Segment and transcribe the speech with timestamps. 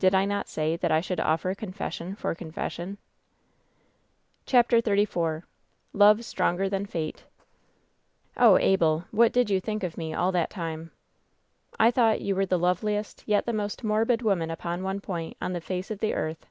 [0.00, 2.98] Did I not say that I should offer confession for confession V^
[4.44, 5.44] CHAPTER XLIV
[5.92, 7.24] LOVE 8TB0NGEB THAN FATE
[8.36, 9.04] "Oh, Abel!
[9.12, 12.46] what did you think of me all that time V^ "I thought that you were
[12.46, 16.14] the loveliest, yet the most morbid, woman, upon one point, on the face of the
[16.14, 16.46] earth.